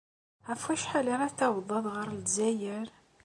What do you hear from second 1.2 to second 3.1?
tawḍed ɣer Lezzayer?